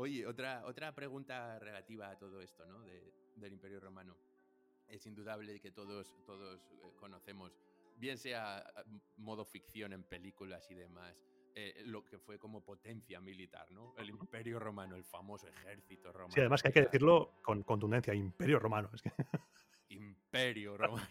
[0.00, 2.82] Oye, otra, otra pregunta relativa a todo esto, ¿no?
[3.36, 4.16] del Imperio Romano.
[4.88, 7.52] Es indudable que todos, todos eh, conocemos,
[7.98, 8.64] bien sea
[9.18, 11.22] modo ficción en películas y demás,
[11.54, 13.94] eh, lo que fue como potencia militar, ¿no?
[13.98, 16.32] El Imperio Romano, el famoso ejército romano.
[16.32, 18.88] Sí, además que hay que decirlo con contundencia, Imperio Romano.
[18.94, 19.12] Es que...
[19.90, 21.06] Imperio Romano.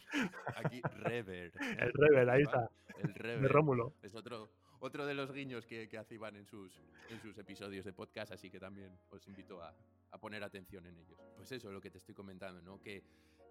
[0.56, 1.52] Aquí, Rever.
[1.78, 2.72] El Rever, ahí está.
[2.98, 3.42] El Rever.
[3.42, 3.94] De Rómulo.
[4.02, 4.50] Es otro,
[4.80, 6.72] otro de los guiños que, que hace Iván en sus,
[7.10, 9.76] en sus episodios de podcast, así que también os invito a,
[10.12, 11.20] a poner atención en ellos.
[11.36, 12.82] Pues eso, lo que te estoy comentando, ¿no?
[12.82, 13.04] Que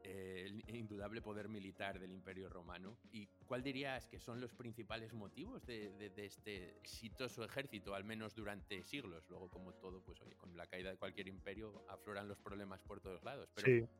[0.04, 2.96] eh, el indudable poder militar del Imperio Romano.
[3.12, 8.34] ¿Y cuál dirías que son los principales motivos de, de, este exitoso ejército, al menos
[8.34, 9.28] durante siglos?
[9.28, 13.00] Luego, como todo, pues oye, con la caída de cualquier imperio afloran los problemas por
[13.00, 13.50] todos lados.
[13.54, 13.92] Pero, sí.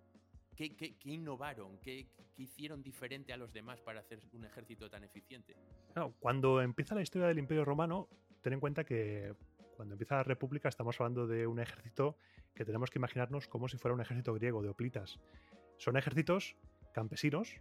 [0.58, 1.78] ¿Qué, innovaron?
[1.78, 5.54] ¿Qué, ¿Qué, hicieron diferente a los demás para hacer un ejército tan eficiente?
[6.18, 8.08] cuando empieza la historia del Imperio Romano,
[8.42, 9.34] ten en cuenta que
[9.76, 12.16] cuando empieza la República estamos hablando de un ejército
[12.56, 15.20] que tenemos que imaginarnos como si fuera un ejército griego de hoplitas.
[15.76, 16.56] Son ejércitos
[16.92, 17.60] campesinos,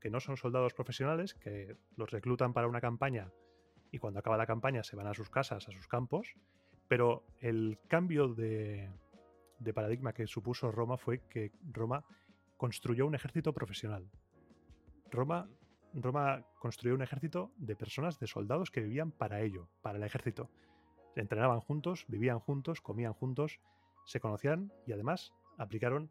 [0.00, 3.32] que no son soldados profesionales, que los reclutan para una campaña
[3.92, 6.34] y cuando acaba la campaña se van a sus casas, a sus campos,
[6.88, 8.90] pero el cambio de
[9.72, 12.04] paradigma que supuso Roma fue que Roma
[12.56, 14.10] construyó un ejército profesional.
[15.10, 15.48] Roma,
[15.92, 20.50] Roma construyó un ejército de personas, de soldados que vivían para ello, para el ejército.
[21.16, 23.60] Entrenaban juntos, vivían juntos, comían juntos,
[24.04, 26.10] se conocían y además aplicaron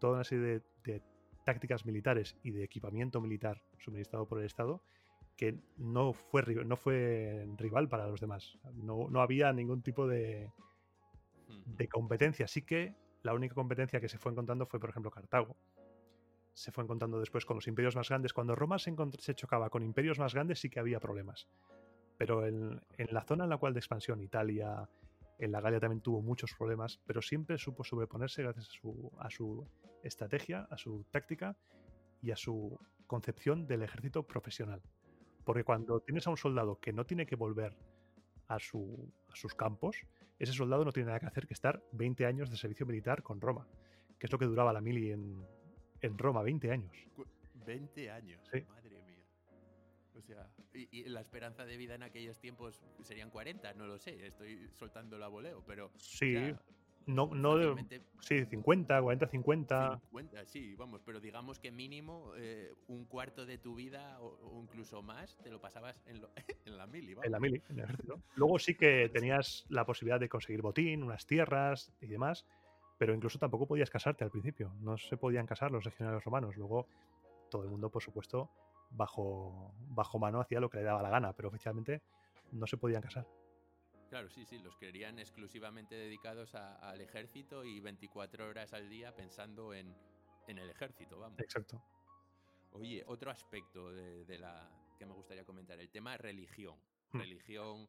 [0.00, 1.02] toda una serie de,
[1.44, 4.82] tácticas militares y de equipamiento militar suministrado por el Estado
[5.36, 8.58] que no fue, no fue rival para los demás.
[8.74, 10.50] No, no había ningún tipo de,
[11.66, 12.46] de competencia.
[12.46, 15.56] Sí que la única competencia que se fue encontrando fue, por ejemplo, Cartago.
[16.54, 18.32] Se fue encontrando después con los imperios más grandes.
[18.32, 21.48] Cuando Roma se, se chocaba con imperios más grandes sí que había problemas.
[22.16, 24.88] Pero en, en, la zona en la cual de expansión, Italia,
[25.38, 29.30] en la Galia también tuvo muchos problemas, pero siempre supo sobreponerse gracias a su, a
[29.30, 29.68] su
[30.02, 31.56] estrategia, a su táctica
[32.22, 34.82] y a su concepción del ejército profesional.
[35.44, 37.76] Porque cuando tienes a un soldado que no tiene que volver
[38.48, 39.96] a, su, a sus campos,
[40.38, 43.40] ese soldado no tiene nada que hacer que estar 20 años de servicio militar con
[43.40, 43.66] Roma,
[44.18, 45.44] que es lo que duraba la mili en,
[46.04, 46.92] en Roma, 20 años.
[47.66, 49.24] 20 años, madre mía.
[50.16, 54.26] O sea, y, la esperanza de vida en aquellos tiempos serían 40, no lo sé,
[54.26, 55.90] estoy soltando la voleo, pero...
[55.96, 56.36] Sí,
[57.06, 57.76] no, no
[58.20, 60.00] sí, 50, 40, 50.
[60.10, 65.02] 50, sí, vamos, pero digamos que mínimo eh, un cuarto de tu vida o, incluso
[65.02, 66.22] más te lo pasabas en,
[66.66, 67.14] en la mili.
[67.22, 68.22] En la mili, en el ejército.
[68.36, 72.46] Luego sí que tenías la posibilidad de conseguir botín, unas tierras y demás,
[72.98, 74.72] pero incluso tampoco podías casarte al principio.
[74.80, 76.56] No se podían casar los legionarios romanos.
[76.56, 76.86] Luego
[77.50, 78.50] todo el mundo, por supuesto,
[78.90, 82.02] bajo, bajo mano hacía lo que le daba la gana, pero oficialmente
[82.52, 83.26] no se podían casar.
[84.08, 89.74] Claro, sí, sí, los querían exclusivamente dedicados al ejército y 24 horas al día pensando
[89.74, 89.94] en,
[90.46, 91.40] el ejército, vamos.
[91.40, 91.82] Exacto.
[92.72, 96.76] Oye, otro aspecto de, la que me gustaría comentar, el tema religión.
[97.12, 97.18] Hmm.
[97.18, 97.88] Religión.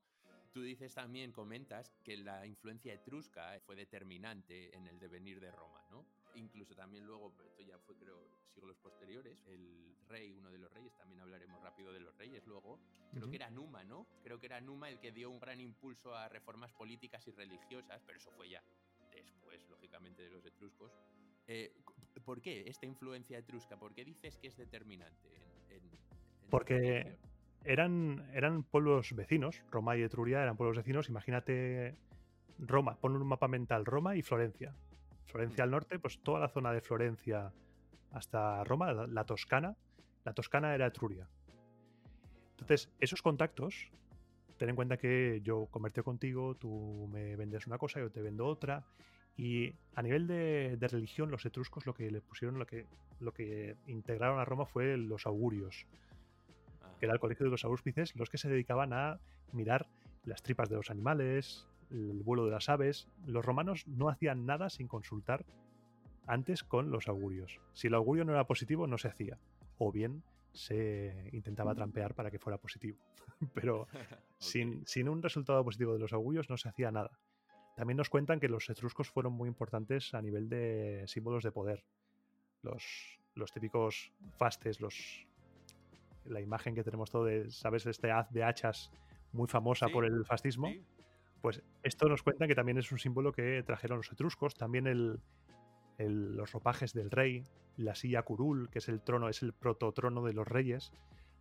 [0.55, 5.83] Tú dices también, comentas, que la influencia etrusca fue determinante en el devenir de Roma,
[5.91, 6.05] ¿no?
[6.35, 10.95] Incluso también luego, esto ya fue creo siglos posteriores, el rey, uno de los reyes,
[10.95, 12.79] también hablaremos rápido de los reyes luego,
[13.11, 14.07] creo que era Numa, ¿no?
[14.23, 18.01] Creo que era Numa el que dio un gran impulso a reformas políticas y religiosas,
[18.05, 18.63] pero eso fue ya
[19.11, 20.93] después, lógicamente, de los etruscos.
[21.47, 21.75] Eh,
[22.23, 23.77] ¿Por qué esta influencia etrusca?
[23.77, 25.27] ¿Por qué dices que es determinante?
[26.49, 27.17] Porque
[27.65, 31.95] eran, eran pueblos vecinos, Roma y Etruria eran pueblos vecinos, imagínate
[32.59, 34.73] Roma, pon un mapa mental, Roma y Florencia.
[35.25, 37.51] Florencia al norte, pues toda la zona de Florencia
[38.11, 39.75] hasta Roma, la, Toscana,
[40.23, 41.27] la Toscana era Etruria.
[42.51, 43.89] Entonces, esos contactos,
[44.57, 48.45] ten en cuenta que yo convertí contigo, tú me vendes una cosa, yo te vendo
[48.45, 48.85] otra.
[49.35, 52.85] Y a nivel de, religión, los etruscos lo que le pusieron, lo que,
[53.19, 55.85] lo que integraron a Roma fue los augurios,
[56.99, 59.19] que era el colegio de los auspices, los que se dedicaban a
[59.51, 59.87] mirar
[60.23, 63.07] las tripas de los animales, el vuelo de las aves.
[63.25, 65.45] Los romanos no hacían nada sin consultar
[66.27, 67.59] antes con los augurios.
[67.73, 69.37] Si el augurio no era positivo, no se hacía.
[69.77, 72.97] O bien se intentaba trampear para que fuera positivo.
[73.53, 73.87] Pero
[74.39, 77.19] sin, sin, un resultado positivo de los augurios no se hacía nada.
[77.75, 81.83] También nos cuentan que los etruscos fueron muy importantes a nivel de símbolos de poder.
[82.61, 85.24] Los, los típicos fastes, los,
[86.25, 87.85] la imagen que tenemos todo de, ¿sabes?
[87.85, 88.91] Este haz de hachas
[89.31, 90.71] muy famosa por el fascismo.
[91.41, 94.55] Pues esto nos cuenta que también es un símbolo que trajeron los etruscos.
[94.55, 95.19] También el,
[95.97, 97.43] los ropajes del rey,
[97.77, 100.91] la silla curul, que es el trono, es el prototrono de los reyes.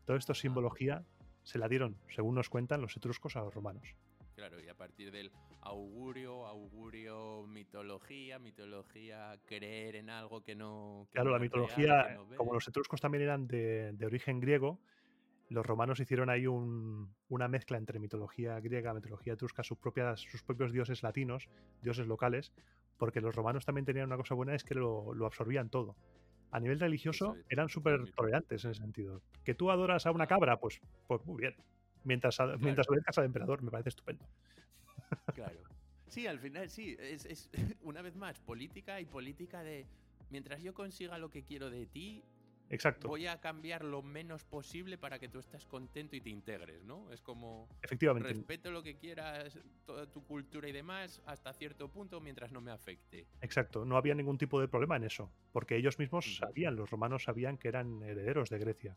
[0.04, 1.04] Toda esta simbología
[1.42, 3.94] se la dieron, según nos cuentan los etruscos, a los romanos.
[4.34, 5.30] Claro, y a partir del
[5.64, 11.08] augurio, augurio, mitología, mitología, creer en algo que no.
[11.12, 14.78] claro, la mitología, como los etruscos también eran de, origen griego,
[15.48, 20.72] los romanos hicieron ahí una mezcla entre mitología griega, mitología etrusca, sus, propias, sus propios
[20.72, 21.48] dioses latinos,
[21.82, 22.52] dioses locales,
[22.98, 25.96] porque los romanos también tenían una cosa buena, es que lo, absorbían todo.
[26.50, 29.22] A nivel religioso eran súper tolerantes en ese sentido.
[29.44, 31.56] Que tú adoras a una cabra, pues, pues muy bien.
[32.04, 34.24] Mientras, mientras obedezcas al emperador, me parece estupendo.
[35.34, 35.60] Claro.
[36.08, 37.50] Sí, al final sí, es, es,
[37.82, 39.86] una vez más política y política de
[40.30, 42.24] mientras yo consiga lo que quiero de ti,
[42.70, 43.08] Exacto.
[43.08, 47.10] voy a cambiar lo menos posible para que tú estés contento y te integres, ¿no?
[47.12, 48.28] Es como Efectivamente.
[48.28, 52.72] respeto lo que quieras, toda tu cultura y demás, hasta cierto punto mientras no me
[52.72, 53.26] afecte.
[53.40, 57.24] Exacto, no había ningún tipo de problema en eso, porque ellos mismos sabían, los romanos
[57.24, 58.96] sabían que eran herederos de Grecia.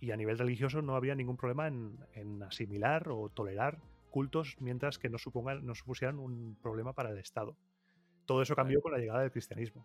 [0.00, 3.78] Y a nivel religioso no había ningún problema en, en asimilar o tolerar
[4.14, 7.56] cultos mientras que no, supongan, no supusieran un problema para el Estado.
[8.26, 9.84] Todo eso cambió con la llegada del cristianismo.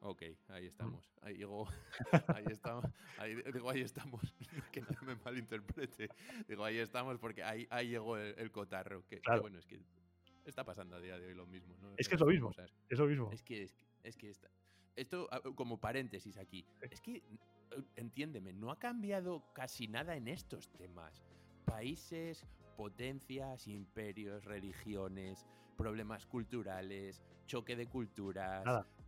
[0.00, 1.08] Ok, ahí estamos.
[1.22, 1.68] Ahí llegó.
[2.34, 2.86] Ahí estamos.
[3.18, 4.34] Ahí, digo, ahí estamos.
[4.72, 6.08] Que no me malinterprete.
[6.48, 9.06] Digo, ahí estamos porque ahí, ahí llegó el, cotarro.
[9.06, 9.80] Que, bueno, es que
[10.44, 11.76] está pasando a día de hoy lo mismo.
[11.80, 11.94] ¿no?
[11.98, 12.50] Es que es lo mismo.
[12.88, 13.30] Es lo mismo.
[13.30, 13.62] Es que,
[14.02, 14.50] es que, está.
[14.96, 16.66] Esto, como paréntesis aquí.
[16.80, 17.22] Es que,
[17.94, 21.22] entiéndeme, no ha cambiado casi nada en estos temas.
[21.64, 22.44] Países,
[22.80, 25.46] potencias, imperios, religiones,
[25.76, 28.64] problemas culturales, choque de culturas.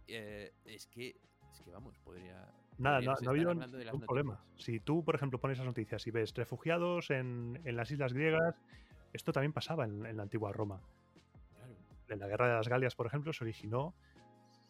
[0.07, 1.17] Eh, es que,
[1.51, 2.53] es que vamos, podría.
[2.77, 4.45] Nada, no, ha habido ningún problema.
[4.57, 8.61] Si tú, por ejemplo, pones esas noticias y ves refugiados en, las islas griegas,
[9.15, 10.83] esto también pasaba en, la antigua Roma.
[12.11, 13.95] En la guerra de las Galias, por ejemplo, se originó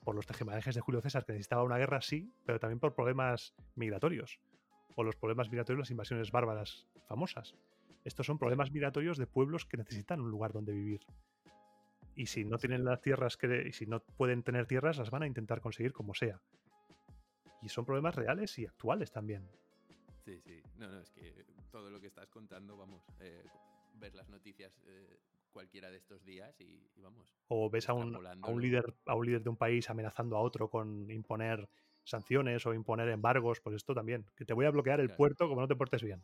[0.04, 3.52] por los tejemanejes de Julio César, que necesitaba una guerra, sí, pero también por problemas
[3.74, 4.38] migratorios.
[4.94, 7.56] O los problemas migratorios, las invasiones bárbaras famosas.
[8.04, 11.00] Estos son problemas migratorios de pueblos que necesitan un lugar donde vivir.
[12.14, 15.22] Y si no tienen las tierras que, y si no pueden tener tierras, las van
[15.22, 16.40] a intentar conseguir como sea.
[17.62, 19.48] Y son problemas reales y actuales también.
[20.24, 20.60] Sí, sí.
[20.78, 23.44] No, no, es que todo lo que estás contando, vamos, eh,
[23.94, 25.18] ver las noticias eh,
[25.52, 27.34] cualquiera de estos días y, vamos.
[27.48, 30.40] O ves a un, a un, líder, a un líder de un país amenazando a
[30.40, 31.68] otro con imponer
[32.04, 34.26] sanciones o imponer embargos, pues esto también.
[34.36, 36.22] Que te voy a bloquear el puerto como no te portes bien.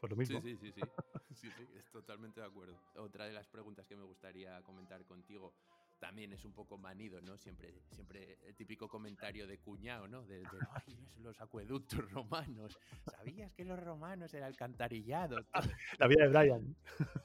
[0.00, 0.40] Pues lo mismo.
[0.40, 0.80] Sí, sí, sí, sí.
[1.34, 1.48] sí,
[1.92, 2.80] totalmente de acuerdo.
[2.96, 5.54] Otra de las preguntas que me gustaría comentar contigo
[6.00, 7.36] también es un poco manido, ¿no?
[7.36, 10.24] Siempre, siempre el típico comentario de cuñado, ¿no?
[10.24, 10.42] De,
[10.88, 12.76] ay, los acueductos romanos.
[13.06, 15.36] ¿Sabías que los romanos era alcantarillado?
[15.98, 16.76] La vida de Brian.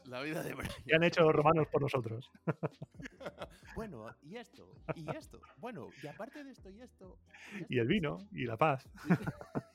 [0.03, 0.73] La vida de Brian.
[0.85, 2.29] ¿Qué han hecho los romanos por nosotros?
[3.75, 5.39] bueno, y esto, y esto.
[5.57, 7.17] Bueno, y aparte de esto y esto.
[7.69, 8.87] Y, el vino, y la paz.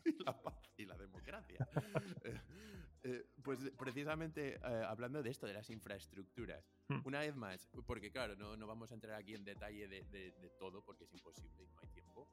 [0.05, 1.67] y la paz, y la democracia.
[3.51, 7.01] Pues precisamente eh, hablando de esto, de las infraestructuras, hmm.
[7.05, 10.51] una vez más, porque claro, no, no, vamos a entrar aquí en detalle de, de,
[10.57, 12.29] todo porque es imposible y no hay tiempo,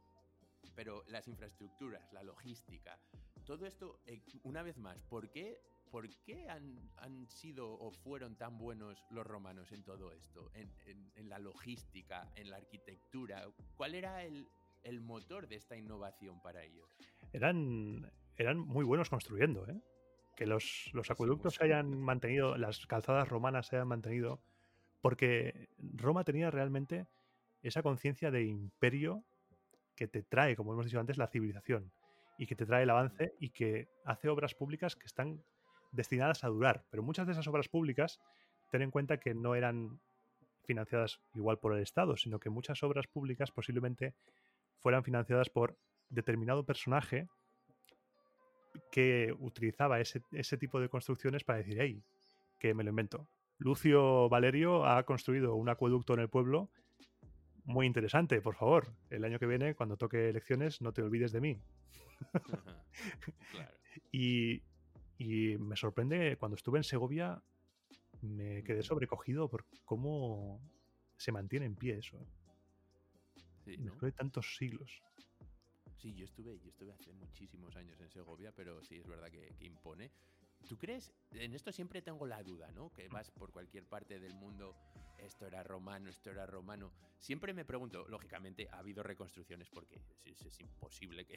[0.75, 2.99] pero las infraestructuras, la logística,
[3.47, 5.59] todo esto, eh, una vez más, ¿por qué,
[5.89, 10.51] por qué han, han, sido o fueron tan buenos los romanos en todo esto?
[10.53, 13.43] En, en, en la logística, en la arquitectura,
[13.75, 14.47] ¿cuál era el,
[14.83, 16.95] el motor de esta innovación para ellos?
[17.33, 19.81] Eran, eran muy buenos construyendo, ¿eh?
[20.37, 24.39] Que los, acueductos se hayan mantenido, las calzadas romanas se hayan mantenido,
[25.01, 27.07] porque Roma tenía realmente
[27.63, 29.23] esa conciencia de imperio
[29.95, 31.91] que te trae, como hemos dicho antes, la civilización
[32.37, 35.43] y que te trae el avance y que hace obras públicas que están
[35.91, 36.85] destinadas a durar.
[36.91, 38.19] Pero muchas de esas obras públicas,
[38.69, 39.99] ten en cuenta que no eran
[40.65, 44.13] financiadas igual por el Estado, sino que muchas obras públicas posiblemente
[44.83, 47.27] fueran financiadas por determinado personaje
[48.91, 52.03] que utilizaba ese, tipo de construcciones para decir, hey,
[52.59, 53.27] que me lo invento.
[53.57, 56.69] Lucio Valerio ha construido un acueducto en el pueblo
[57.65, 58.93] muy interesante, por favor.
[59.09, 61.59] El año que viene, cuando toque elecciones, no te olvides de mí.
[64.11, 64.61] y,
[65.59, 67.41] me sorprende, cuando estuve en Segovia,
[68.21, 70.61] me quedé sobrecogido por cómo
[71.17, 72.17] se mantiene en pie eso.
[72.21, 73.75] ¿eh?
[73.77, 75.01] Después de tantos siglos.
[75.97, 79.55] Sí, yo estuve, yo estuve hace muchísimos años en Segovia, pero sí es verdad que,
[79.61, 80.11] impone.
[80.67, 81.11] ¿Tú crees?
[81.31, 82.91] En esto siempre tengo la duda, ¿no?
[82.93, 84.75] Que vas por cualquier parte del mundo,
[85.17, 86.91] esto era romano, esto era romano.
[87.19, 91.35] Siempre me pregunto, lógicamente ha habido reconstrucciones porque es, imposible que,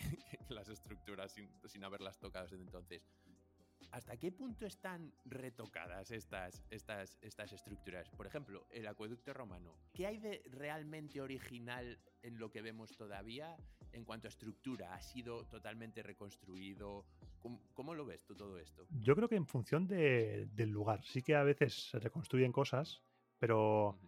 [0.49, 3.03] las estructuras sin, sin haberlas tocado desde entonces
[3.93, 8.09] ¿Hasta qué punto están retocadas estas, estas, estas estructuras?
[8.11, 9.75] Por ejemplo, el acueducto romano.
[9.93, 13.57] ¿Qué hay de realmente original en lo que vemos todavía
[13.93, 14.95] en cuanto a estructura?
[14.95, 17.05] ¿Ha sido totalmente reconstruido?
[17.75, 18.87] ¿Cómo, lo ves tú todo esto?
[18.91, 21.03] Yo creo que en función del lugar.
[21.05, 23.03] Sí que a veces se reconstruyen cosas,
[23.39, 23.99] pero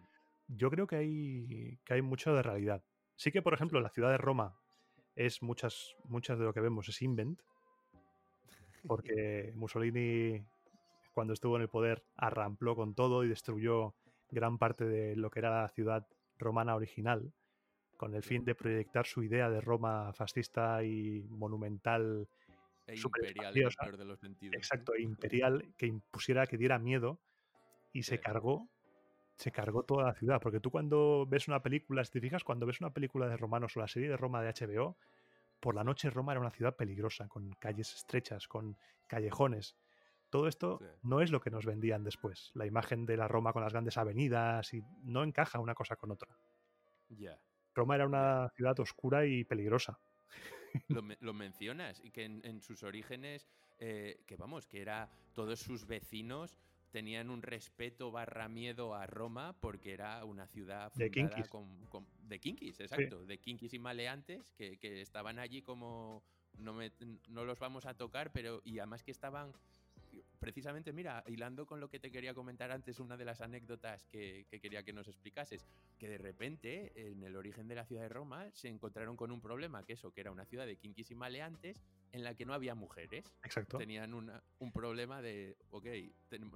[0.47, 2.83] yo creo que hay, que hay mucho de realidad.
[3.15, 4.57] Sí que, por ejemplo, la ciudad de Roma
[5.15, 7.41] es muchas, muchas de lo que vemos es invent,
[8.87, 10.45] porque Mussolini,
[11.13, 13.95] cuando estuvo en el poder, arrampló con todo y destruyó
[14.29, 17.31] gran parte de lo que era la ciudad romana original,
[17.97, 22.27] con el fin de proyectar su idea de Roma fascista y monumental.
[22.85, 24.55] E imperial en de los sentidos.
[24.55, 27.19] Exacto, e imperial, que impusiera, que diera miedo,
[27.93, 28.67] y se cargó
[29.35, 30.39] se cargó toda la ciudad.
[30.41, 33.75] Porque tú cuando ves una película, si te fijas, cuando ves una película de romanos
[33.75, 34.97] o la serie de Roma de HBO,
[35.63, 38.77] por la noche Roma era una ciudad peligrosa, con calles estrechas, con
[39.07, 39.77] callejones.
[40.29, 42.51] Todo esto no es lo que nos vendían después.
[42.53, 46.11] La imagen de la Roma con las grandes avenidas y no encaja una cosa con
[46.11, 46.37] otra.
[47.07, 47.39] Ya.
[47.73, 49.97] Roma era una ciudad oscura y peligrosa.
[51.21, 53.47] Lo, mencionas y que en, sus orígenes,
[53.79, 56.59] eh, que vamos, que era todos sus vecinos
[56.93, 62.39] tenían un respeto barra miedo a Roma porque era una ciudad fundada de con, de
[62.39, 66.23] kinkis, exacto, de kinkis y maleantes que, que estaban allí como
[66.59, 66.91] no, me,
[67.29, 69.53] no los vamos a tocar, pero y además que estaban
[70.39, 74.45] precisamente, mira, hilando con lo que te quería comentar antes, una de las anécdotas que,
[74.61, 75.65] quería que nos explicases,
[75.97, 79.41] que de repente en el origen de la ciudad de Roma se encontraron con un
[79.41, 81.81] problema, que eso, que era una ciudad de quinquis y maleantes
[82.13, 83.25] en la que no había mujeres.
[83.43, 83.77] Exacto.
[83.79, 85.87] Tenían un problema de, ok,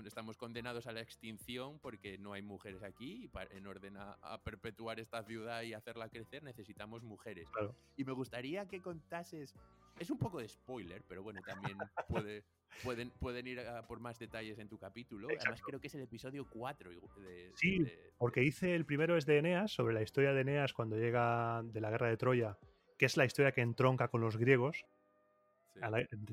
[0.05, 4.41] estamos condenados a la extinción porque no hay mujeres aquí y para, en orden a,
[4.43, 7.49] perpetuar esta ciudad y hacerla crecer necesitamos mujeres.
[7.97, 9.55] Y me gustaría que contases,
[9.99, 12.45] es un poco de spoiler, pero bueno, también puede
[12.83, 15.27] pueden, pueden ir por más detalles en tu capítulo.
[15.39, 16.91] Además, creo que es el episodio 4.
[16.91, 17.83] De, sí,
[18.17, 21.81] porque hice el primero es de Eneas, sobre la historia de Eneas cuando llega de
[21.81, 22.57] la guerra de Troya,
[22.97, 24.85] que es la historia que entronca con los griegos.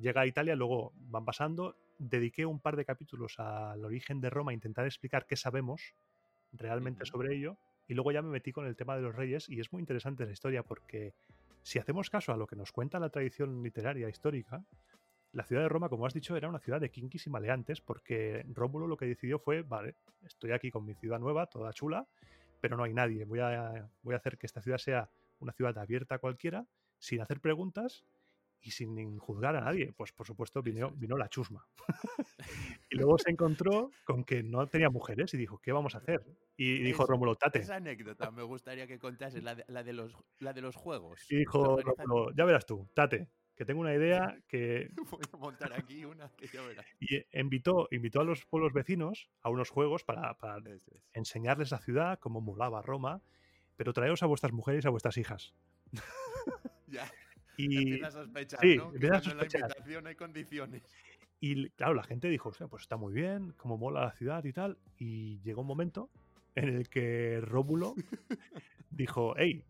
[0.00, 1.76] Llega a Italia, luego van pasando.
[1.98, 5.94] Dediqué un par de capítulos al origen de Roma, a intentar explicar qué sabemos
[6.52, 7.56] realmente sobre ello.
[7.86, 10.24] Y luego ya me metí con el tema de los reyes y es muy interesante
[10.24, 11.12] la historia porque
[11.62, 14.64] si hacemos caso a lo que nos cuenta la tradición literaria histórica,
[15.32, 18.44] la ciudad de Roma, como has dicho, era una ciudad de kinkis y maleantes, porque
[18.48, 22.06] Rómulo lo que decidió fue, vale, estoy aquí con mi ciudad nueva, toda chula,
[22.60, 23.24] pero no hay nadie.
[23.24, 25.10] Voy a, voy a hacer que esta ciudad sea
[25.40, 26.66] una ciudad abierta a cualquiera,
[26.98, 28.04] sin hacer preguntas
[28.64, 29.92] y sin juzgar a nadie.
[29.92, 31.66] Pues por supuesto vino, vino la chusma.
[32.90, 36.24] y luego se encontró con que no tenía mujeres y dijo, ¿qué vamos a hacer?
[36.56, 37.60] Y dijo Rómulo, tate.
[37.60, 41.20] Esa anécdota me gustaría que contases, la de, los, la de los juegos.
[41.30, 44.90] Y dijo Rómulo, ya verás tú, tate que tengo una idea que...
[45.10, 46.86] Voy a montar aquí una que ya verás.
[47.00, 50.36] Y invitó, invitó a los pueblos vecinos a unos juegos para,
[51.12, 53.22] enseñarles la ciudad, cómo molaba Roma,
[53.76, 55.54] pero traeos a vuestras mujeres y a vuestras hijas.
[56.86, 57.10] ya.
[57.56, 58.86] Y, a sospechar, sí, ¿no?
[58.86, 59.32] a sospechar.
[59.32, 60.82] En la invitación hay condiciones.
[61.40, 64.78] Y claro, la gente dijo, pues está muy bien, cómo mola la ciudad y tal.
[64.96, 66.10] Y llegó un momento
[66.54, 67.94] en el que Rómulo
[68.90, 69.64] dijo, hey,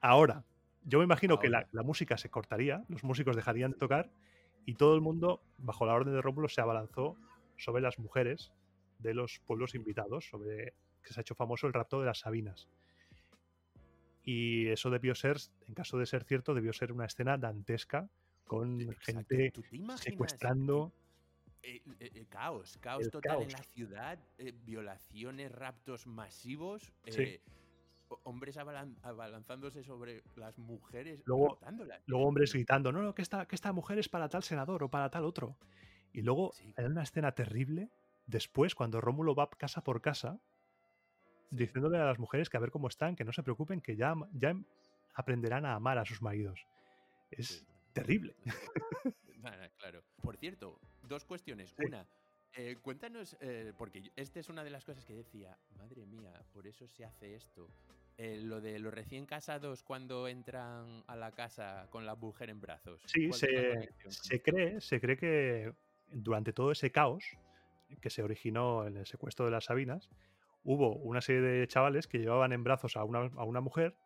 [0.00, 0.44] ahora,
[0.84, 4.10] yo me imagino que la, música se cortaría, los músicos dejarían de tocar
[4.64, 7.16] y todo el mundo, bajo la orden de Rómulo, se abalanzó
[7.56, 8.52] sobre las mujeres
[8.98, 12.68] de los pueblos invitados, sobre que se ha hecho famoso el rapto de las Sabinas.
[14.26, 18.10] Y eso debió ser, en caso de ser cierto, debió ser una escena dantesca
[18.44, 19.52] con gente
[19.96, 20.92] secuestrando.
[21.62, 24.18] Eh, eh, eh, caos, caos total en la ciudad,
[24.64, 26.92] violaciones, raptos masivos.
[27.06, 27.40] Sí
[28.22, 31.58] hombres abalanzándose sobre las mujeres, luego,
[32.06, 34.90] luego hombres gritando, no, no, que esta, que esta mujer es para tal senador o
[34.90, 35.58] para tal otro.
[36.12, 37.90] Y luego hay una escena terrible,
[38.26, 40.40] después, cuando Rómulo va casa por casa,
[41.50, 44.14] diciéndole a las mujeres que a ver cómo están, que no se preocupen, que ya,
[44.32, 44.54] ya
[45.14, 46.66] aprenderán a amar a sus maridos.
[47.30, 48.36] Es terrible.
[49.78, 50.02] claro.
[50.22, 51.74] Por cierto, dos cuestiones.
[51.78, 52.06] Una,
[52.58, 56.66] eh, cuéntanos, eh, porque esta es una de las cosas que decía, madre mía, por
[56.66, 57.68] eso se hace esto.
[58.16, 62.62] Eh, lo de los recién casados cuando entran a la casa con la mujer en
[62.62, 63.02] brazos.
[63.04, 65.74] Sí, se, se, cree, se cree que
[66.10, 67.24] durante todo ese caos
[68.00, 70.08] que se originó en el secuestro de las Sabinas,
[70.66, 73.96] hubo una serie de chavales que llevaban en brazos a una, a una mujer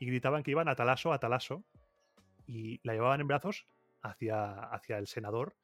[0.00, 1.64] y gritaban que iban a talaso, a talaso,
[2.46, 3.66] y la llevaban en brazos
[4.02, 5.54] hacia, hacia el senador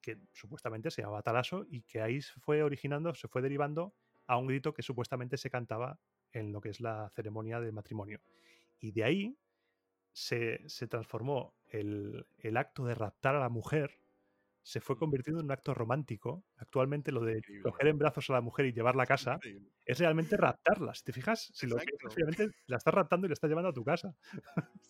[0.00, 3.94] que supuestamente se llamaba Talaso y que ahí se fue originando, se fue derivando
[4.26, 5.98] a un grito que supuestamente se cantaba
[6.32, 8.20] en lo que es la ceremonia de matrimonio.
[8.80, 9.38] Y de ahí
[10.12, 14.00] se, transformó el, acto de raptar a la mujer,
[14.62, 16.44] se fue convirtiendo en un acto romántico.
[16.56, 19.38] Actualmente lo de coger en brazos a la mujer y llevarla a casa
[19.84, 20.94] es realmente raptarla.
[20.94, 23.72] Si te fijas, si lo que realmente la estás raptando y la estás llevando a
[23.72, 24.14] tu casa.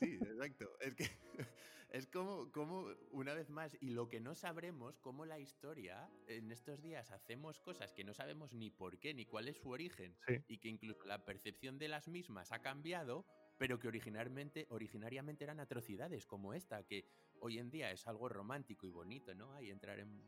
[0.01, 0.69] Sí, exacto.
[0.81, 1.05] Es que
[1.91, 6.53] es como, como, una vez más, y lo que no sabremos, como la historia, en
[6.53, 10.17] estos días hacemos cosas que no sabemos ni por qué, ni cuál es su origen,
[10.47, 13.25] y que incluso la percepción de las mismas ha cambiado,
[13.59, 17.05] pero que originalmente, originariamente eran atrocidades como esta, que
[17.41, 19.53] hoy en día es algo romántico y bonito, ¿no?
[19.55, 20.23] Ahí entrar en,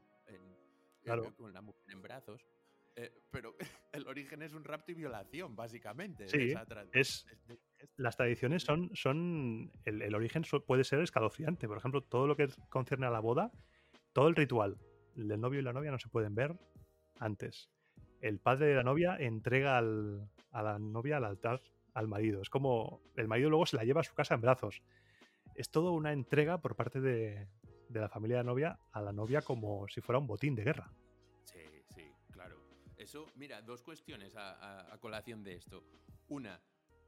[1.36, 2.46] con la mujer en brazos.
[2.96, 3.56] Eh, pero
[3.92, 6.28] el origen es un rapto y violación, básicamente.
[6.28, 6.52] Sí,
[6.92, 7.26] es,
[7.96, 11.68] las tradiciones son, son el, origen puede ser escalofriante.
[11.68, 13.52] Por ejemplo, todo lo que concierne a la boda,
[14.12, 14.76] todo el ritual
[15.16, 16.56] el novio y la novia no se pueden ver
[17.18, 17.70] antes.
[18.20, 21.60] El padre de la novia entrega a la novia al altar
[21.94, 22.42] al marido.
[22.42, 24.82] Es como el marido luego se la lleva a su casa en brazos.
[25.54, 27.48] Es todo una entrega por parte de,
[27.88, 30.64] de la familia de la novia a la novia como si fuera un botín de
[30.64, 30.92] guerra.
[31.44, 31.60] Sí,
[31.94, 32.56] sí, claro.
[32.96, 35.82] Eso, mira, dos cuestiones a colación de esto.
[36.28, 36.60] Una,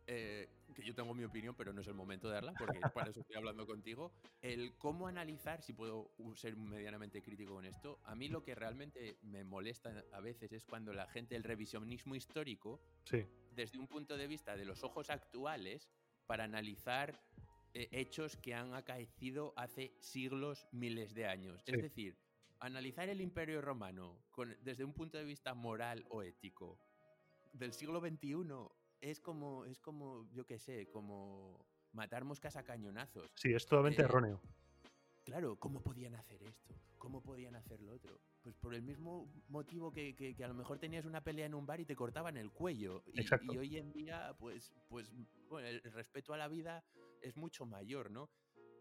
[0.07, 3.11] eh, que yo tengo mi opinión, pero no es el momento de darla, porque para
[3.11, 8.15] eso estoy hablando contigo, el cómo analizar, si puedo ser medianamente crítico con esto, a
[8.15, 12.81] mí lo que realmente me molesta a veces es cuando la gente, el revisionismo histórico,
[13.55, 15.89] desde un punto de vista de los ojos actuales,
[16.27, 17.21] para analizar
[17.75, 21.63] eh, hechos que han acaecido hace siglos, miles de años.
[21.67, 22.17] Es decir,
[22.61, 24.19] analizar el imperio romano
[24.61, 26.79] desde un punto de vista moral o ético
[27.53, 28.45] del siglo XXI
[29.01, 33.31] es como, es como, yo qué sé, como matar moscas a cañonazos.
[33.35, 34.41] Sí, es totalmente eh, erróneo.
[35.25, 36.75] Claro, ¿cómo podían hacer esto?
[36.99, 38.21] ¿Cómo podían hacer lo otro?
[38.43, 41.67] Pues por el mismo motivo que, que, a lo mejor tenías una pelea en un
[41.67, 43.05] bar y te cortaban el cuello.
[43.13, 45.13] Y, y hoy en día, pues, pues
[45.49, 46.85] bueno, el respeto a la vida
[47.21, 48.31] es mucho mayor, ¿no?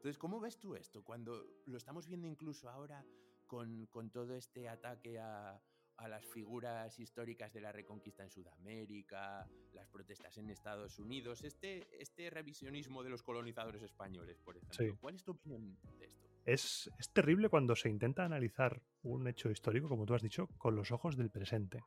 [0.01, 1.03] Entonces, ¿cómo ves tú esto?
[1.03, 3.05] Cuando lo estamos viendo incluso ahora
[3.45, 5.61] con, con todo este ataque a,
[5.97, 11.87] a las figuras históricas de la reconquista en Sudamérica, las protestas en Estados Unidos, este,
[12.01, 14.97] este revisionismo de los colonizadores españoles, por ejemplo.
[14.99, 16.30] ¿Cuál es tu opinión de esto?
[16.45, 20.75] Es, es, terrible cuando se intenta analizar un hecho histórico, como tú has dicho, con
[20.75, 21.83] los ojos del presente.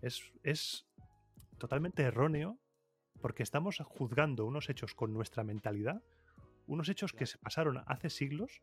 [0.00, 0.86] Es, es
[1.58, 2.58] totalmente erróneo
[3.20, 6.02] porque estamos juzgando unos hechos con nuestra mentalidad,
[6.66, 8.62] unos hechos que se pasaron hace siglos,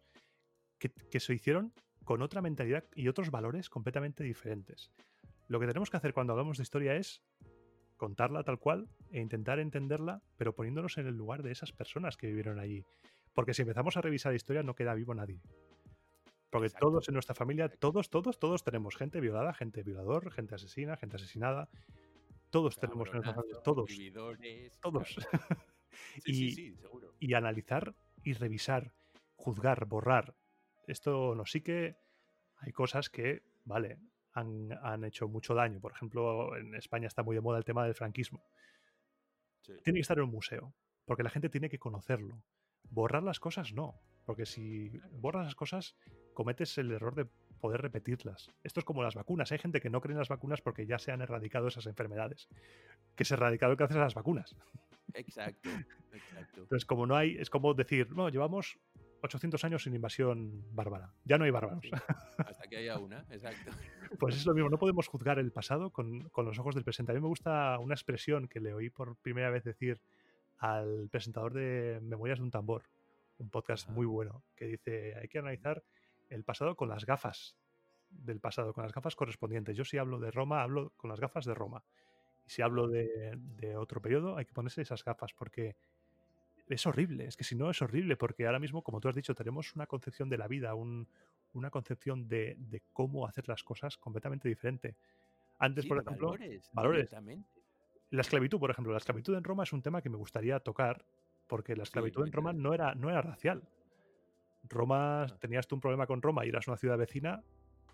[0.80, 4.92] que, que se hicieron con otra mentalidad y otros valores completamente diferentes.
[5.48, 7.22] Lo que tenemos que hacer cuando hablamos de historia es
[7.98, 12.28] contarla tal cual e intentar entenderla, pero poniéndonos en el lugar de esas personas que
[12.28, 12.86] vivieron allí.
[13.34, 15.42] Porque si empezamos a revisar la historia no queda vivo nadie.
[16.50, 20.98] Porque todos en nuestra familia, todos, todos, todos tenemos gente violada, gente violador, gente asesina,
[20.98, 21.68] gente asesinada.
[22.52, 23.90] Todos tenemos en nuestra familia, todos.
[24.80, 25.18] Todos.
[26.26, 26.76] y,
[27.20, 28.94] y analizar y revisar,
[29.36, 30.36] juzgar, borrar
[30.88, 31.96] esto no sí que
[32.58, 34.00] hay cosas que, vale,
[34.34, 35.80] han, hecho mucho daño.
[35.80, 38.44] Por ejemplo, en España está muy de moda el tema del franquismo.
[39.84, 40.74] Tiene que estar en un museo,
[41.06, 42.42] porque la gente tiene que conocerlo.
[42.90, 45.96] Borrar las cosas no, porque si borras las cosas,
[46.34, 47.28] cometes el error de
[47.60, 48.52] poder repetirlas.
[48.64, 49.52] Esto es como las vacunas.
[49.52, 52.50] Hay gente que no cree en las vacunas porque ya se han erradicado esas enfermedades.
[53.16, 54.56] Que se erradicado gracias a las vacunas.
[55.14, 55.70] Exacto,
[56.12, 56.62] exacto.
[56.62, 58.78] Entonces, como no hay, es como decir, no, llevamos
[59.22, 61.14] 800 años sin invasión bárbara.
[61.24, 61.86] Ya no hay bárbaros.
[62.38, 63.72] hasta que haya una, exacto.
[64.20, 67.12] Pues es lo mismo, no podemos juzgar el pasado con, los ojos del presente.
[67.12, 70.00] A mí me gusta una expresión que le oí por primera vez decir
[70.64, 72.84] al presentador de Memorias de un tambor,
[73.38, 75.84] un podcast muy bueno, que dice, hay que analizar
[76.30, 77.58] el pasado con las gafas
[78.10, 79.76] del pasado, con las gafas correspondientes.
[79.76, 81.84] Yo si hablo de Roma, hablo con las gafas de Roma.
[82.48, 85.76] Y si hablo de, de otro periodo, hay que ponerse esas gafas, porque
[86.70, 89.36] es horrible, es que si no es horrible, porque ahora mismo, como tú has dicho,
[89.36, 94.96] tenemos una concepción de la vida, una concepción de, cómo hacer las cosas completamente diferente.
[95.60, 96.38] Antes, por ejemplo,
[96.72, 97.14] valores.
[98.14, 101.04] La esclavitud, por ejemplo, la esclavitud en Roma es un tema que me gustaría tocar,
[101.48, 103.68] porque la esclavitud en Roma no era, no era racial.
[104.70, 105.38] Roma, ah.
[105.40, 107.42] tenías tú un problema con Roma y eras una ciudad vecina,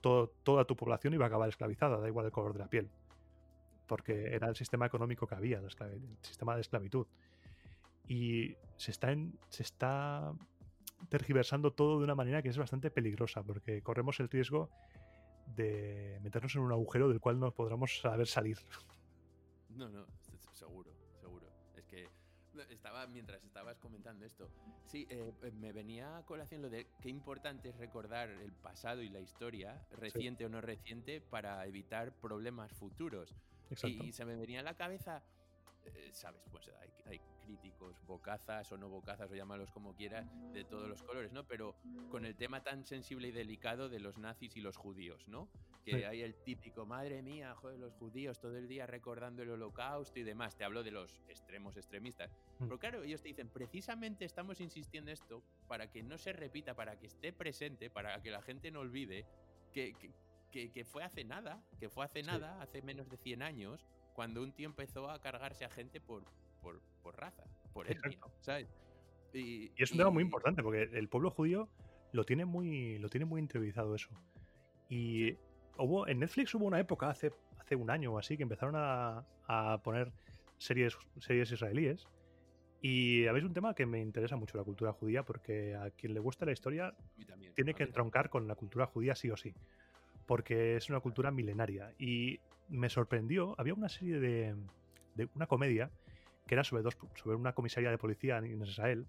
[0.02, 2.90] toda tu población iba a acabar esclavizada, da igual el color de la piel.
[3.88, 7.08] Porque era el sistema económico que había, el sistema de esclavitud
[8.06, 9.16] y se está,
[9.48, 10.34] se está
[11.08, 14.70] tergiversando todo de una manera que es bastante peligrosa, porque corremos el riesgo
[15.56, 18.58] de meternos en un agujero del cual no podremos saber salir.
[19.80, 20.06] No, no,
[20.52, 21.48] seguro, seguro.
[21.74, 22.10] Es que
[22.70, 24.50] estaba, mientras estabas comentando esto,
[24.86, 29.02] sí, eh, eh, me venía a colación lo de qué importante es recordar el pasado
[29.02, 33.34] y la historia, reciente o no reciente, para evitar problemas futuros.
[33.84, 35.24] Y, y se me venía a la cabeza
[35.86, 40.64] eh, sabes, pues hay, hay, críticos, bocazas o no bocazas, o llámalos como quieras, de
[40.66, 41.48] todos los colores, ¿no?
[41.48, 41.76] Pero
[42.12, 45.50] con el tema tan sensible y delicado de los nazis y los judíos, ¿no?
[45.84, 50.20] Que hay el típico, madre mía, joder, los judíos todo el día recordando el holocausto
[50.20, 50.56] y demás.
[50.56, 52.30] Te hablo de los extremos extremistas.
[52.60, 52.66] Mm.
[52.66, 56.76] Pero claro, ellos te dicen, precisamente estamos insistiendo en esto para que no se repita,
[56.76, 59.26] para que esté presente, para que la gente no olvide
[59.72, 59.96] que,
[60.52, 63.88] que, que, fue hace nada, que fue hace nada, hace menos de 100 años,
[64.20, 66.26] cuando un tío empezó a cargarse a gente por,
[66.62, 68.68] por, por raza, por etnia, ¿sabes?
[69.34, 71.70] Y, es un tema muy importante porque el pueblo judío
[72.12, 74.10] lo tiene muy, lo tiene muy interiorizado eso.
[74.90, 75.38] Y
[75.78, 79.26] hubo, en Netflix hubo una época hace, hace un año o así que empezaron a,
[79.48, 80.12] a poner
[80.58, 82.06] series, series israelíes.
[82.82, 86.20] Y habéis un tema que me interesa mucho, la cultura judía, porque a quien le
[86.20, 86.94] gusta la historia
[87.56, 89.54] tiene que entroncar con la cultura judía sí o sí,
[90.30, 91.92] porque es una cultura milenaria.
[91.98, 94.56] Y me sorprendió, había una serie de,
[95.34, 95.90] una comedia
[96.46, 99.08] que era sobre, dos, sobre una comisaría de policía en Israel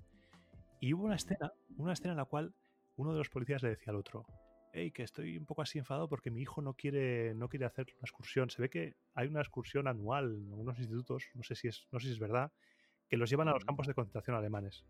[0.80, 2.54] y hubo una escena, una escena en la cual
[2.96, 4.24] uno de los policías le decía al otro,
[4.72, 7.88] hey, que estoy un poco así enfadado porque mi hijo no quiere, no quiere hacer
[7.98, 8.48] una excursión.
[8.48, 12.00] Se ve que hay una excursión anual en algunos institutos, no sé si es, no
[12.00, 12.50] sé si es verdad,
[13.10, 14.86] que los llevan a los campos de concentración alemanes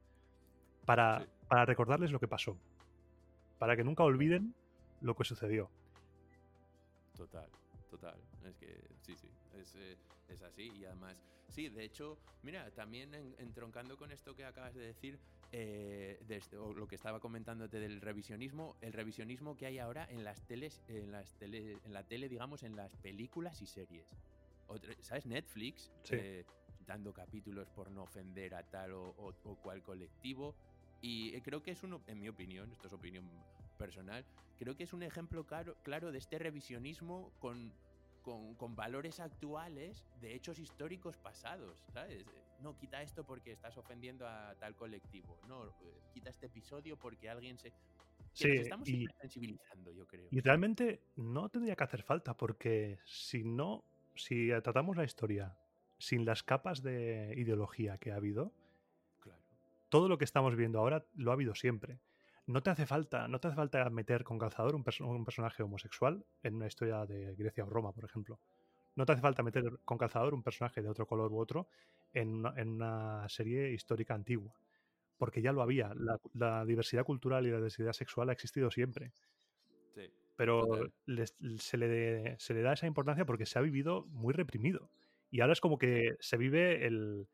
[0.87, 2.57] para, para recordarles lo que pasó,
[3.59, 4.55] para que nunca olviden
[5.01, 5.73] lo que sucedió.
[7.21, 7.51] Total
[7.91, 8.17] total.
[8.45, 9.29] Es que sí, sí,
[9.61, 9.97] es, eh,
[10.29, 10.71] es, así.
[10.75, 11.17] Y además,
[11.49, 15.19] sí, de hecho, mira, también entroncando con esto que acabas de decir,
[15.53, 16.19] eh,
[16.59, 20.81] o lo que estaba comentándote del revisionismo, el revisionismo que hay ahora en las teles,
[20.87, 24.07] en las tele, en la tele, digamos, en las películas y series.
[25.01, 25.27] ¿Sabes?
[25.27, 26.45] Netflix, eh,
[26.87, 30.55] dando capítulos por no ofender a tal o, o cual colectivo.
[31.03, 33.29] Y creo que es uno, en mi opinión, esto es opinión
[33.81, 34.27] personal,
[34.59, 37.73] creo que es un ejemplo claro, claro de este revisionismo con,
[38.23, 42.27] con, valores actuales de hechos históricos pasados, ¿sabes?
[42.61, 45.41] No, quita esto porque estás ofendiendo a tal colectivo.
[45.49, 45.75] No,
[46.13, 47.73] quita este episodio porque alguien se...
[48.35, 50.29] Sí, estamos y, sensibilizando, yo creo.
[50.31, 53.83] Y realmente no tendría que hacer falta porque si no,
[54.15, 55.57] si tratamos la historia
[55.99, 58.53] sin las capas de ideología que ha habido,
[59.89, 61.99] todo lo que estamos viendo ahora lo ha habido siempre
[62.51, 66.57] no te hace falta, no te hace falta meter con calzador un, personaje homosexual en
[66.57, 68.41] una historia de Grecia o Roma, por ejemplo.
[68.97, 71.69] No te hace falta meter con calzador un personaje de otro color u otro
[72.13, 74.53] en una, serie histórica antigua.
[75.17, 75.93] Porque ya lo había.
[76.35, 79.13] La, diversidad cultural y la diversidad sexual ha existido siempre.
[80.37, 80.91] Pero
[81.59, 84.91] se, le se le da esa importancia porque se ha vivido muy reprimido.
[85.31, 87.29] Y ahora es como que se vive el,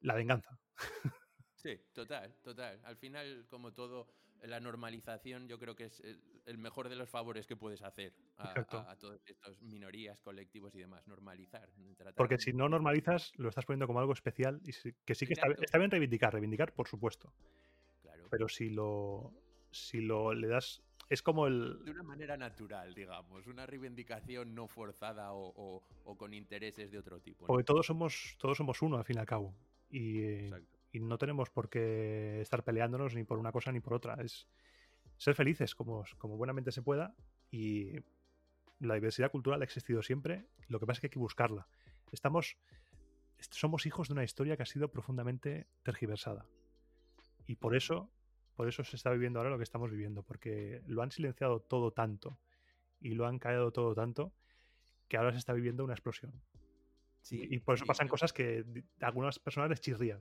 [0.00, 0.58] la venganza.
[1.54, 2.80] Sí, total, total.
[2.82, 4.08] Al final, como todo,
[4.42, 6.02] la normalización yo creo que es
[6.46, 11.06] el, mejor de los favores que puedes hacer a, todas estas minorías, colectivos y demás,
[11.06, 11.68] normalizar.
[12.16, 14.72] Porque si no normalizas, lo estás poniendo como algo especial y
[15.04, 17.32] que sí que está, está, bien reivindicar, reivindicar por supuesto.
[18.00, 18.24] Claro.
[18.30, 19.32] Pero si lo,
[19.70, 20.82] si lo le das...
[21.08, 21.84] Es como el...
[21.84, 25.82] De una manera natural, digamos, una reivindicación no forzada o,
[26.16, 27.46] con intereses de otro tipo.
[27.46, 29.54] Porque todos somos, todos somos uno, al fin y al cabo.
[29.90, 33.94] Y, Exacto y no tenemos por qué estar peleándonos ni por una cosa ni por
[33.94, 34.22] otra.
[34.22, 34.46] Es
[35.16, 37.14] ser felices como, como buenamente se pueda
[37.50, 37.96] y
[38.78, 41.66] la diversidad cultural ha existido siempre, lo que pasa es que hay que buscarla.
[42.10, 42.58] Estamos,
[43.38, 46.46] somos hijos de una historia que ha sido profundamente tergiversada.
[47.46, 48.10] Y por eso,
[48.54, 51.92] por eso se está viviendo ahora lo que estamos viviendo, porque lo han silenciado todo
[51.92, 52.38] tanto
[53.00, 54.34] y lo han callado todo tanto
[55.08, 56.32] que ahora se está viviendo una explosión.
[57.30, 58.64] y, por eso pasan cosas que
[59.00, 60.20] a algunas personas les chirría.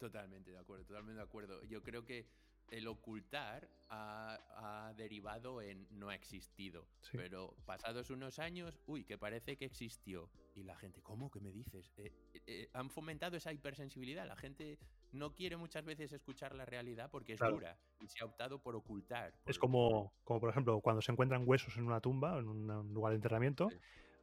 [0.00, 1.62] Totalmente de acuerdo, totalmente de acuerdo.
[1.64, 2.26] Yo creo que
[2.70, 6.86] el ocultar ha, derivado en no ha existido.
[7.12, 10.30] Pero pasados unos años, uy, que parece que existió.
[10.54, 11.92] Y la gente, ¿cómo que me dices?
[11.98, 14.26] Eh, eh, eh, han fomentado esa hipersensibilidad.
[14.26, 14.78] La gente
[15.12, 18.74] no quiere muchas veces escuchar la realidad porque es dura y se ha optado por
[18.76, 19.34] ocultar.
[19.44, 23.12] es como, como, por ejemplo, cuando se encuentran huesos en una tumba, en un lugar
[23.12, 23.68] de enterramiento.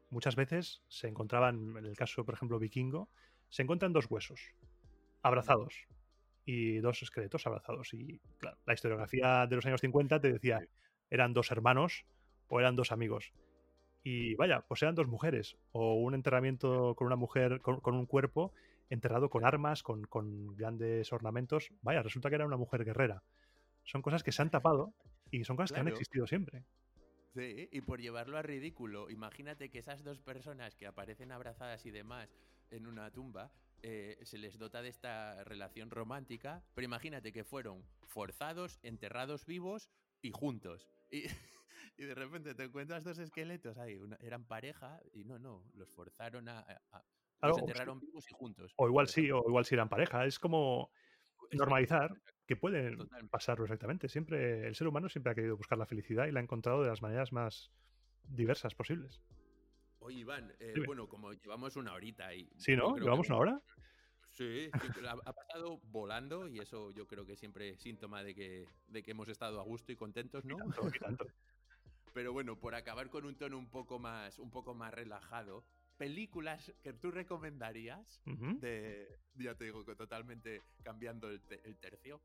[0.09, 3.09] Muchas veces se encontraban, en el caso, por ejemplo, vikingo,
[3.49, 4.53] se encuentran dos huesos
[5.21, 5.87] abrazados
[6.45, 7.93] y dos esqueletos abrazados.
[7.93, 10.65] Y claro, la historiografía de los años 50 te decía,
[11.09, 12.05] eran dos hermanos
[12.47, 13.33] o eran dos amigos.
[14.03, 18.53] Y vaya, pues eran dos mujeres, o un enterramiento con una mujer, con, un cuerpo
[18.89, 21.69] enterrado con armas, con, con, grandes ornamentos.
[21.81, 23.23] Vaya, resulta que era una mujer guerrera.
[23.83, 24.93] Son cosas que se han tapado
[25.29, 26.63] y son cosas que han existido siempre.
[27.33, 31.91] Sí, y por llevarlo a ridículo, imagínate que esas dos personas que aparecen abrazadas y
[31.91, 32.33] demás
[32.71, 33.51] en una tumba
[33.83, 39.89] eh, se les dota de esta relación romántica, pero imagínate que fueron forzados, enterrados vivos
[40.21, 40.89] y juntos.
[41.11, 41.23] Y,
[41.97, 46.65] de repente te encuentras dos esqueletos ahí, eran pareja y no, no, los forzaron a,
[47.41, 48.73] Los enterraron vivos y juntos.
[48.77, 50.25] O igual sí, o igual si eran pareja.
[50.25, 50.91] Es como
[51.51, 52.11] normalizar
[52.45, 52.97] que pueden
[53.29, 54.07] pasar perfectamente.
[54.09, 56.89] Siempre, el ser humano siempre ha querido buscar la felicidad y la ha encontrado de
[56.89, 57.71] las maneras más
[58.23, 59.21] diversas posibles.
[60.07, 62.49] Oye, Iván, eh, bueno, como llevamos una horita y.
[62.55, 62.95] Sí, ¿no?
[62.95, 63.61] ¿Llevamos una hora?
[64.31, 64.69] Sí,
[65.09, 69.11] ha, pasado volando y eso yo creo que siempre es síntoma de que, de que
[69.11, 70.55] hemos estado a gusto y contentos, ¿no?
[72.13, 75.65] Pero bueno, por acabar con un tono un poco más, un poco más relajado,
[75.97, 82.21] películas que tú recomendarías, de, ya te digo, que totalmente cambiando el, tercio,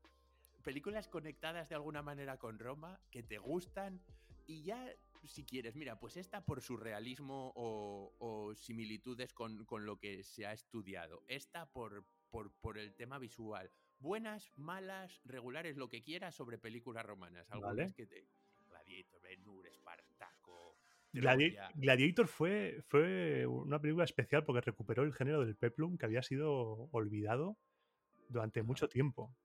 [0.63, 4.01] películas conectadas de alguna manera con Roma, que te gustan,
[4.47, 4.89] y ya,
[5.25, 10.53] si quieres, mira, pues esta por su realismo o, similitudes con, lo que se ha
[10.53, 17.05] estudiado, esta por, por, el tema visual, buenas, malas, regulares, lo que quieras sobre películas
[17.05, 18.27] romanas, algunas que te...
[18.67, 20.77] Gladiator, Ben-Hur, Espartaco,
[21.13, 26.89] Gladiator fue, fue una película especial porque recuperó el género del peplum que había sido
[26.91, 27.57] olvidado
[28.29, 29.35] durante mucho tiempo.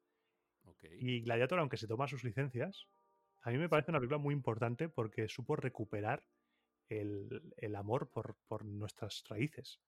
[0.99, 2.89] Y Gladiator, aunque se toma sus licencias,
[3.43, 6.25] a mí me parece una película muy importante porque supo recuperar
[6.89, 9.81] el, amor por, nuestras raíces.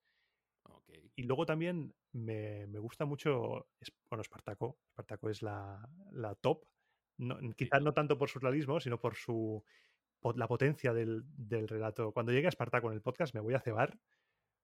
[1.15, 3.67] Y luego también me, gusta mucho,
[4.09, 4.77] bueno, Espartaco.
[4.89, 5.87] Espartaco es la,
[6.41, 6.65] top.
[7.55, 9.63] quizás no tanto por su realismo, sino por su
[10.35, 11.25] la potencia del,
[11.67, 12.11] relato.
[12.11, 13.97] Cuando llegue a Espartaco en el podcast me voy a cebar,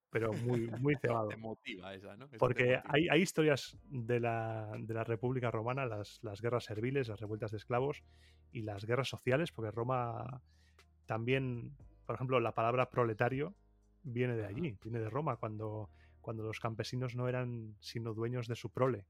[0.10, 1.30] pero muy, muy cebado.
[1.30, 2.28] Te motiva esa, ¿no?
[2.39, 7.20] Porque hay, hay, historias de la, de la República Romana, las, las, guerras serviles, las
[7.20, 8.04] revueltas de esclavos
[8.52, 10.41] y las guerras sociales, porque Roma
[11.06, 13.56] también, por ejemplo, la palabra proletario
[14.04, 15.89] viene de allí, viene de Roma, cuando,
[16.22, 19.06] cuando los campesinos no eran sino dueños de su prole.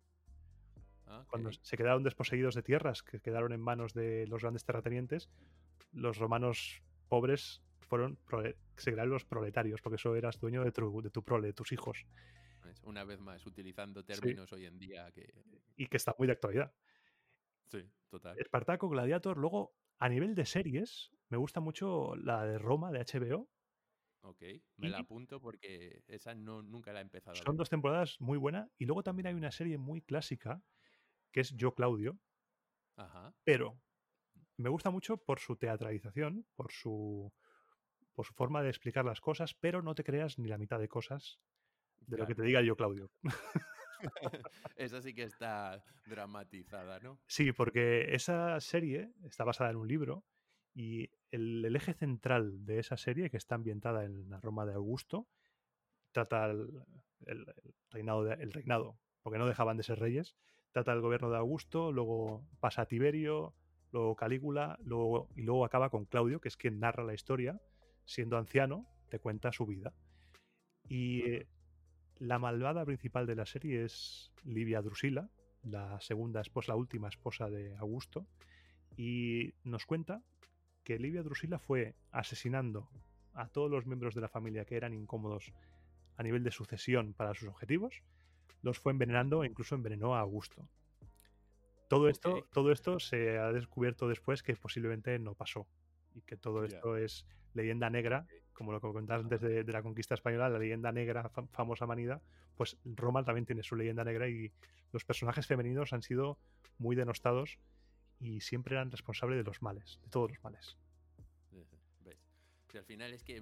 [1.06, 5.30] Ah, cuando se quedaron desposeídos de tierras que quedaron en manos de los grandes terratenientes,
[5.94, 8.20] los romanos pobres fueron
[8.76, 11.72] se crearon los proletarios, porque eso eras dueño de tu, de tu prole, de tus
[11.72, 12.06] hijos.
[12.84, 15.34] Una vez más, utilizando términos hoy en día que...
[15.76, 16.74] Y que está muy de actualidad.
[17.66, 18.38] Sí, total.
[18.40, 19.38] Espartaco, Gladiator.
[19.38, 23.50] Luego, a nivel de series, me gusta mucho la de Roma, de HBO.
[24.22, 24.44] Ok,
[24.78, 27.36] me la apunto porque esa no, nunca la he empezado.
[27.36, 28.70] Son dos temporadas muy buenas.
[28.78, 30.62] Y luego también hay una serie muy clásica,
[31.32, 32.18] que es Yo Claudio.
[32.96, 33.34] Ajá.
[33.44, 33.80] Pero
[34.58, 37.32] me gusta mucho por su teatralización, por su,
[38.18, 40.88] por su forma de explicar las cosas, pero no te creas ni la mitad de
[40.88, 41.40] cosas
[42.08, 43.12] de lo que te diga yo, Claudio.
[44.76, 47.20] esa sí que está dramatizada, ¿no?
[47.28, 50.26] Sí, porque esa serie está basada en un libro
[50.74, 55.28] y el, eje central de esa serie, que está ambientada en la Roma de Augusto,
[56.12, 57.46] trata el,
[57.92, 60.36] reinado, el reinado, porque no dejaban de ser reyes,
[60.72, 63.54] trata el gobierno de Augusto, luego pasa a Tiberio,
[63.92, 67.62] luego Calígula, luego, y luego acaba con Claudio, que es quien narra la historia,
[68.08, 69.93] siendo anciano, te cuenta su vida.
[70.89, 71.48] Y eh,
[72.17, 75.30] la malvada principal de la serie es Livia Drusila,
[75.63, 78.26] la segunda esposa, la última esposa de Augusto,
[78.96, 80.24] y nos cuenta
[80.84, 82.89] que Livia Drusila fue asesinando
[83.34, 85.54] a todos los miembros de la familia que eran incómodos
[86.15, 88.02] a nivel de sucesión para sus objetivos,
[88.62, 90.67] los fue envenenando e incluso envenenó a Augusto.
[91.89, 95.67] Todo esto, todo esto se ha descubierto después que posiblemente no pasó
[96.15, 97.26] y que todo esto es
[97.58, 101.86] leyenda negra, como lo que comentabas antes de, la conquista española, la leyenda negra famosa
[101.86, 102.22] manida,
[102.56, 104.52] pues Roma también tiene su leyenda negra y
[104.91, 106.39] los personajes femeninos han sido
[106.80, 107.60] muy denostados
[108.20, 110.78] y siempre eran responsables de los males, de todos los males.
[112.76, 113.41] al final es que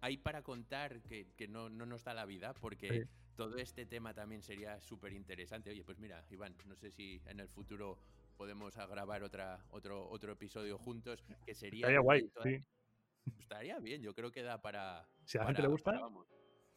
[0.00, 4.80] hay, para contar que, no, nos da la vida, porque todo este tema también sería
[4.80, 5.70] súper interesante.
[5.70, 7.98] Oye, pues mira, Iván, no sé si en el futuro
[8.36, 11.80] podemos grabar otra, otro, otro episodio juntos, que sería...
[11.80, 12.58] Estaría guay, sí.
[13.38, 15.08] Estaría bien, yo creo que da para...
[15.24, 15.92] Si a la gente le gusta...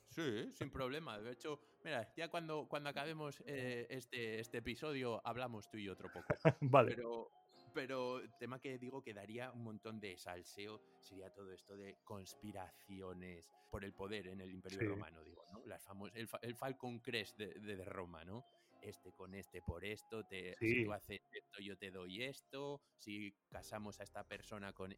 [0.09, 1.19] Sí, sin problema.
[1.19, 6.11] De hecho, mira, ya cuando, cuando acabemos eh, este, este episodio hablamos tú y otro
[6.11, 6.27] poco.
[6.61, 6.93] vale.
[6.95, 7.31] Pero,
[7.73, 13.49] pero tema que digo que daría un montón de salseo sería todo esto de conspiraciones
[13.71, 15.65] por el poder en el Imperio Romano, digo, ¿no?
[15.65, 18.45] Las el, el, Falcon Crest de, de, Roma, ¿no?
[18.83, 23.33] Este con este por esto, te, si tú haces esto, yo te doy esto, si
[23.49, 24.93] casamos a esta persona con...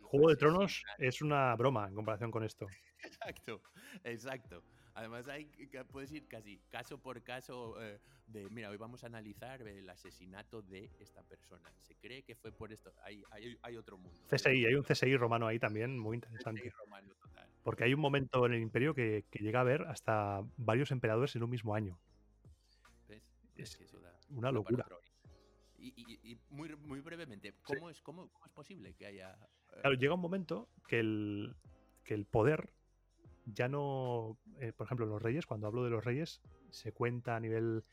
[0.00, 2.66] Juego de Tronos es una broma en comparación con esto.
[3.02, 3.60] Exacto,
[4.04, 4.62] exacto.
[4.94, 5.50] Además, hay,
[5.92, 10.62] puedes ir casi caso por caso eh, de, mira, hoy vamos a analizar el asesinato
[10.62, 11.70] de esta persona.
[11.82, 12.94] Se cree que fue por esto.
[13.04, 13.22] Hay,
[13.62, 14.18] hay, otro mundo.
[14.30, 16.62] CSI, hay un CSI romano ahí también muy interesante.
[16.62, 17.48] CSI romano, total.
[17.62, 21.42] Porque hay un momento en el imperio que, llega a haber hasta varios emperadores en
[21.42, 21.98] un mismo año.
[23.56, 23.78] Es,
[24.30, 24.86] una locura.
[25.78, 29.36] Y, muy, muy, brevemente, ¿cómo, es, cómo, es posible que haya...?
[29.80, 31.54] Claro, llega un momento que el,
[32.04, 32.70] que el poder
[33.44, 36.40] ya no, eh, por ejemplo, los reyes, cuando hablo de los reyes,
[36.70, 37.84] se cuenta a nivel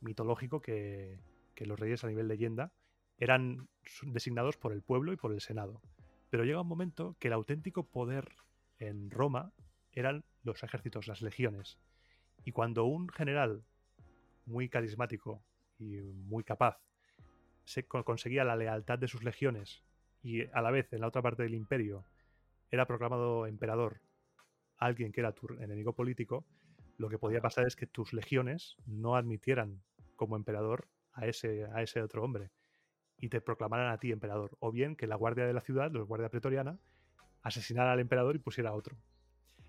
[0.00, 1.20] mitológico que,
[1.54, 2.72] que los reyes a nivel leyenda
[3.16, 3.68] eran
[4.02, 5.80] designados por el pueblo y por el Senado.
[6.30, 8.28] Pero llega un momento que el auténtico poder
[8.78, 9.52] en Roma
[9.92, 11.78] eran los ejércitos, las legiones.
[12.44, 13.64] Y cuando un general
[14.50, 15.42] muy carismático
[15.78, 16.78] y muy capaz
[17.64, 19.84] se conseguía la lealtad de sus legiones
[20.22, 22.04] y a la vez en la otra parte del imperio
[22.70, 24.00] era proclamado emperador
[24.80, 26.44] alguien que era tu enemigo político,
[26.96, 29.82] lo que podía pasar es que tus legiones no admitieran
[30.16, 32.50] como emperador a ese, a ese otro hombre
[33.18, 34.56] y te proclamaran a ti emperador.
[34.58, 36.78] O bien que la guardia de la ciudad, la guardia pretoriana,
[37.42, 38.96] asesinara al emperador y pusiera a otro.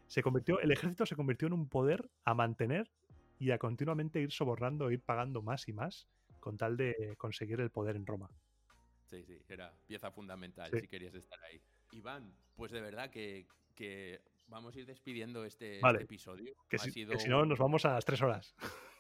[0.08, 2.90] Se convirtió, el ejército se convirtió en un poder a mantener
[3.42, 6.08] y a continuamente ir sobornando, ir pagando más y más
[6.40, 8.30] con tal de conseguir el poder en Roma.
[9.06, 11.60] Sí, sí, era pieza fundamental si querías estar ahí.
[11.92, 13.48] Iván, pues de verdad que,
[14.46, 16.54] vamos a ir despidiendo este, este episodio.
[16.70, 18.56] Que, si, que si no, nos vamos a las tres horas.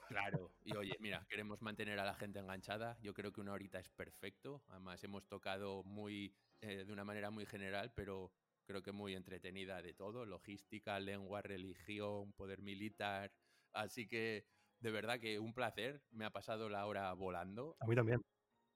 [0.07, 2.97] Claro, y oye, mira, queremos mantener a la gente enganchada.
[2.99, 4.63] Yo creo que una horita es perfecto.
[4.69, 8.33] Además, hemos tocado muy eh, de una manera muy general, pero
[8.65, 13.31] creo que muy entretenida de todo: logística, lengua, religión, poder militar.
[13.73, 14.45] Así que,
[14.79, 16.03] de verdad que un placer.
[16.11, 17.77] Me ha pasado la hora volando.
[17.79, 18.21] A mí también.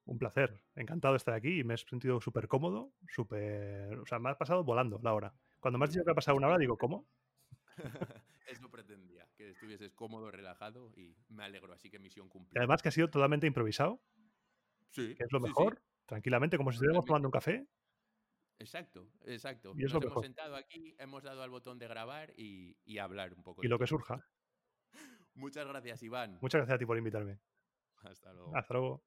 [0.04, 0.62] Un placer.
[0.76, 3.98] Encantado de estar aquí y me he sentido súper cómodo, súper.
[3.98, 5.34] O sea, me ha pasado volando la hora.
[5.58, 7.08] Cuando me has dicho que ha pasado una hora, digo, ¿cómo?
[8.46, 12.60] Eso pretendía, que estuvieses cómodo, relajado y me alegro, así que misión cumplida.
[12.60, 14.00] además que ha sido totalmente improvisado.
[14.90, 15.14] Sí.
[15.16, 17.66] Que es lo mejor, tranquilamente, como si estuviéramos tomando un café.
[18.58, 19.74] Exacto, exacto.
[19.74, 23.62] Nos hemos sentado aquí, hemos dado al botón de grabar y, y hablar un poco.
[23.64, 24.24] Y lo que surja.
[25.36, 26.38] Muchas gracias, Iván.
[26.40, 27.38] Muchas gracias a ti por invitarme.
[28.02, 28.56] Hasta luego.
[28.56, 29.02] Hasta luego.